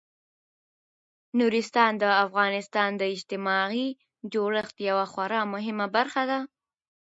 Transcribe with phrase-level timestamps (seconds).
[1.39, 3.87] نورستان د افغانستان د اجتماعي
[4.33, 6.39] جوړښت یوه خورا مهمه برخه ده.